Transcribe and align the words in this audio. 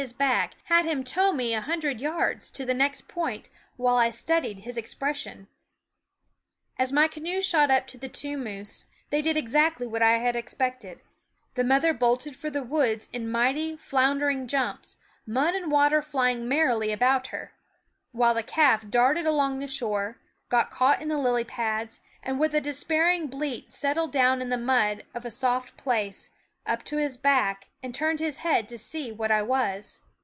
his 0.01 0.13
back 0.13 0.55
had 0.63 0.83
him 0.83 1.03
tow 1.03 1.31
me 1.31 1.53
a, 1.53 1.61
hundred 1.61 2.01
yards, 2.01 2.49
to 2.49 2.65
the 2.65 2.73
next 2.73 3.07
point, 3.07 3.49
while 3.77 3.97
I 3.97 4.09
studied 4.09 4.61
his 4.61 4.75
expression. 4.75 5.41
THE 5.41 5.43
WOODS 5.43 6.89
As 6.89 6.91
my 6.91 7.07
canoe 7.07 7.39
shot 7.39 7.69
up 7.69 7.85
to 7.85 7.99
the 7.99 8.09
two 8.09 8.35
moose, 8.35 8.87
they 9.11 9.21
did 9.21 9.37
exactly 9.37 9.85
what 9.85 10.01
I 10.01 10.13
had 10.13 10.35
expected; 10.35 11.03
the 11.53 11.63
mother 11.63 11.93
bolted 11.93 12.35
for 12.35 12.49
the 12.49 12.63
woods 12.63 13.09
in 13.13 13.29
mighty, 13.29 13.77
floundering 13.77 14.47
jumps, 14.47 14.97
mud 15.27 15.53
and 15.53 15.71
water 15.71 16.01
flying 16.01 16.47
merrily 16.47 16.91
about 16.91 17.27
her; 17.27 17.51
while 18.11 18.33
the 18.33 18.41
calf 18.41 18.89
darted 18.89 19.25
7AeffJih?y 19.25 19.29
along 19.29 19.59
the 19.59 19.67
shore, 19.67 20.17
got 20.49 20.71
caught 20.71 20.99
in 20.99 21.09
the 21.09 21.19
lily 21.19 21.43
pads, 21.43 21.99
and 22.23 22.39
with 22.39 22.55
a 22.55 22.59
despairing 22.59 23.27
bleat 23.27 23.71
settled 23.71 24.11
down 24.11 24.41
in 24.41 24.49
the 24.49 24.57
mud 24.57 25.03
of 25.13 25.25
a 25.25 25.29
soft 25.29 25.77
place, 25.77 26.31
up 26.63 26.83
to 26.83 26.97
his 26.97 27.17
back, 27.17 27.69
and 27.81 27.93
turned 27.95 28.19
his 28.19 28.37
head 28.37 28.69
to 28.69 28.77
see 28.77 29.11
what 29.11 29.31
I 29.31 29.41
was. 29.41 30.01